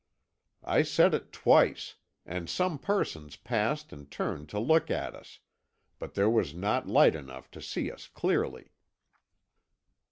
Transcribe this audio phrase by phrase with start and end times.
[0.63, 1.93] "I said it twice,
[2.25, 5.41] and some persons passed and turned to look at us,
[5.99, 8.71] but there was not light enough to see us clearly.